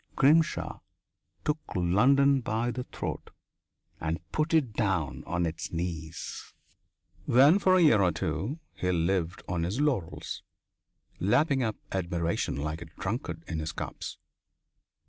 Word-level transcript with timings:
Grimshaw 0.15 0.79
took 1.45 1.59
London 1.75 2.41
by 2.41 2.71
the 2.71 2.85
throat 2.85 3.29
and 3.99 4.17
put 4.31 4.51
it 4.51 4.73
down 4.73 5.23
on 5.27 5.45
its 5.45 5.71
knees. 5.71 6.55
Then 7.27 7.59
for 7.59 7.75
a 7.75 7.81
year 7.81 8.01
or 8.01 8.11
two 8.11 8.57
he 8.73 8.91
lived 8.91 9.43
on 9.47 9.61
his 9.61 9.79
laurels, 9.79 10.41
lapping 11.19 11.61
up 11.61 11.75
admiration 11.91 12.55
like 12.55 12.81
a 12.81 12.85
drunkard 12.85 13.43
in 13.47 13.59
his 13.59 13.73
cups. 13.73 14.17